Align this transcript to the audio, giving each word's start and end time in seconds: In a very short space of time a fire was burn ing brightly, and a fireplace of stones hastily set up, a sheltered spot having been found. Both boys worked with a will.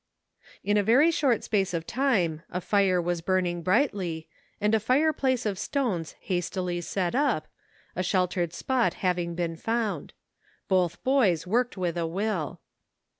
In 0.63 0.77
a 0.77 0.81
very 0.83 1.11
short 1.11 1.43
space 1.43 1.75
of 1.75 1.85
time 1.85 2.41
a 2.49 2.59
fire 2.59 2.99
was 2.99 3.21
burn 3.21 3.45
ing 3.45 3.61
brightly, 3.61 4.27
and 4.59 4.73
a 4.73 4.79
fireplace 4.79 5.45
of 5.45 5.59
stones 5.59 6.15
hastily 6.21 6.81
set 6.81 7.13
up, 7.13 7.47
a 7.95 8.01
sheltered 8.01 8.51
spot 8.51 8.95
having 9.05 9.35
been 9.35 9.55
found. 9.55 10.13
Both 10.67 11.03
boys 11.03 11.45
worked 11.45 11.77
with 11.77 11.97
a 11.97 12.07
will. 12.07 12.61